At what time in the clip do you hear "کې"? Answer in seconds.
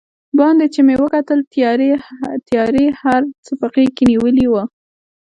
3.97-4.03